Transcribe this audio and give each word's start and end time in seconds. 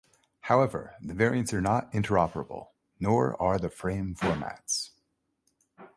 However 0.39 0.95
the 0.99 1.13
variants 1.13 1.53
are 1.53 1.61
not 1.61 1.91
interoperable, 1.91 2.69
nor 2.99 3.39
are 3.39 3.59
the 3.59 3.69
frame 3.69 4.15
formats. 4.15 4.89